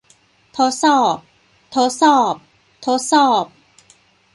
[0.57, 1.15] ทดสอบ
[1.75, 2.33] ทดสอบ
[2.85, 3.45] ทดสอบ